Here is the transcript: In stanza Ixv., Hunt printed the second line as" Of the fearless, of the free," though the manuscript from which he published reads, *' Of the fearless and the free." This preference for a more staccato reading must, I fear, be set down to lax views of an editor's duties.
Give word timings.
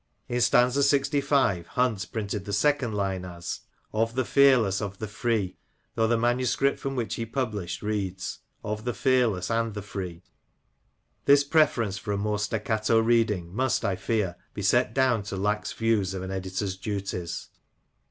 In 0.27 0.41
stanza 0.41 0.79
Ixv., 0.79 1.63
Hunt 1.67 2.11
printed 2.11 2.45
the 2.45 2.53
second 2.53 2.95
line 2.95 3.23
as" 3.23 3.59
Of 4.01 4.15
the 4.15 4.25
fearless, 4.25 4.81
of 4.81 4.97
the 4.97 5.07
free," 5.07 5.57
though 5.93 6.07
the 6.07 6.17
manuscript 6.17 6.79
from 6.79 6.95
which 6.95 7.13
he 7.13 7.23
published 7.27 7.83
reads, 7.83 8.39
*' 8.51 8.63
Of 8.63 8.83
the 8.83 8.95
fearless 8.95 9.51
and 9.51 9.75
the 9.75 9.83
free." 9.83 10.23
This 11.25 11.43
preference 11.43 11.99
for 11.99 12.13
a 12.13 12.17
more 12.17 12.39
staccato 12.39 12.97
reading 12.97 13.55
must, 13.55 13.85
I 13.85 13.95
fear, 13.95 14.37
be 14.55 14.63
set 14.63 14.95
down 14.95 15.21
to 15.21 15.37
lax 15.37 15.71
views 15.71 16.15
of 16.15 16.23
an 16.23 16.31
editor's 16.31 16.77
duties. 16.77 17.49